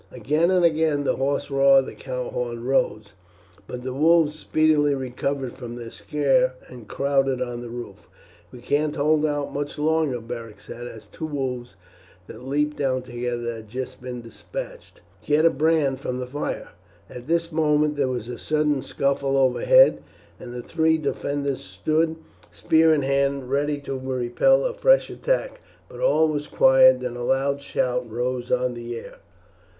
Again 0.11 0.49
and 0.49 0.65
again 0.65 1.03
the 1.03 1.17
hoarse 1.17 1.51
roar 1.51 1.77
of 1.77 1.85
the 1.85 1.93
cow 1.93 2.31
horn 2.31 2.65
rose, 2.65 3.13
but 3.67 3.83
the 3.83 3.93
wolves 3.93 4.33
speedily 4.33 4.95
recovered 4.95 5.53
from 5.53 5.75
their 5.75 5.91
scare 5.91 6.55
and 6.67 6.87
crowded 6.87 7.39
on 7.39 7.61
the 7.61 7.69
roof. 7.69 8.09
"We 8.51 8.61
can't 8.61 8.95
hold 8.95 9.27
out 9.27 9.53
much 9.53 9.77
longer," 9.77 10.19
Beric 10.19 10.59
said, 10.59 10.87
as 10.87 11.05
two 11.05 11.27
wolves 11.27 11.75
that 12.25 12.43
leapt 12.43 12.77
down 12.77 13.03
together 13.03 13.53
had 13.53 13.69
just 13.69 14.01
been 14.01 14.23
despatched. 14.23 15.01
"Get 15.23 15.45
a 15.45 15.51
brand 15.51 15.99
from 15.99 16.17
the 16.17 16.25
fire." 16.25 16.69
At 17.07 17.27
this 17.27 17.51
moment 17.51 17.95
there 17.95 18.07
was 18.07 18.27
a 18.27 18.39
sudden 18.39 18.81
scuffle 18.81 19.37
overhead, 19.37 20.01
and 20.39 20.51
the 20.51 20.63
three 20.63 20.97
defenders 20.97 21.61
stood, 21.63 22.15
spear 22.51 22.91
in 22.91 23.03
hand, 23.03 23.51
ready 23.51 23.77
to 23.81 23.95
repel 23.95 24.65
a 24.65 24.73
fresh 24.73 25.11
attack; 25.11 25.61
but 25.87 25.99
all 25.99 26.27
was 26.27 26.47
quiet; 26.47 27.01
then 27.01 27.15
a 27.15 27.23
loud 27.23 27.61
shout 27.61 28.09
rose 28.09 28.51
on 28.51 28.73
the 28.73 28.97
air. 28.97 29.17